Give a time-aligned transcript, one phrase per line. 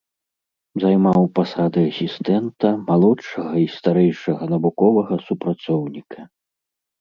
[0.83, 6.19] Займаў пасады асістэнта, малодшага і старэйшага навуковага супрацоўніка.